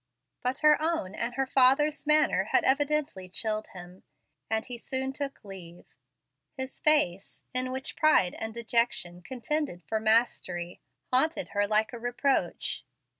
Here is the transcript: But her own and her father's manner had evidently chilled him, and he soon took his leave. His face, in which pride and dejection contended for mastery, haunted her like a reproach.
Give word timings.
But 0.41 0.57
her 0.65 0.81
own 0.81 1.13
and 1.13 1.35
her 1.35 1.45
father's 1.45 2.07
manner 2.07 2.45
had 2.45 2.63
evidently 2.63 3.29
chilled 3.29 3.67
him, 3.67 4.01
and 4.49 4.65
he 4.65 4.75
soon 4.75 5.13
took 5.13 5.35
his 5.35 5.45
leave. 5.45 5.93
His 6.57 6.79
face, 6.79 7.43
in 7.53 7.71
which 7.71 7.95
pride 7.95 8.33
and 8.33 8.51
dejection 8.51 9.21
contended 9.21 9.83
for 9.87 9.99
mastery, 9.99 10.81
haunted 11.13 11.49
her 11.49 11.67
like 11.67 11.93
a 11.93 11.99
reproach. 11.99 12.83